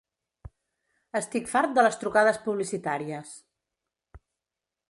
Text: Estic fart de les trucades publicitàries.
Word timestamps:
Estic 1.19 1.51
fart 1.51 1.77
de 1.79 1.85
les 1.87 1.99
trucades 2.05 2.41
publicitàries. 2.47 3.37